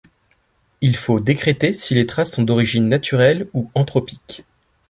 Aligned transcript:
Il 0.81 0.95
faut 0.95 1.19
décréter 1.19 1.73
si 1.73 1.93
les 1.93 2.07
traces 2.07 2.31
sont 2.31 2.41
d'origine 2.41 2.87
naturelle 2.87 3.47
ou 3.53 3.69
anthropique. 3.75 4.43